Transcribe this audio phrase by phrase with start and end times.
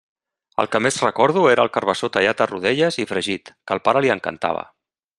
[0.63, 4.07] El que més recordo era el carabassó tallat a rodelles i fregit, que al pare
[4.07, 4.69] li encantava.